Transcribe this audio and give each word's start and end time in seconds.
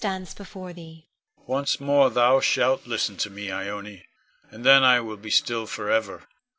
Once 1.45 1.79
more 1.79 2.09
thou 2.09 2.39
shalt 2.39 2.87
listen 2.87 3.17
to 3.17 3.29
me, 3.29 3.51
Ione, 3.51 4.01
and 4.49 4.65
then 4.65 4.83
I 4.83 4.99
will 4.99 5.17
be 5.17 5.29
still 5.29 5.67
forever. 5.67 6.23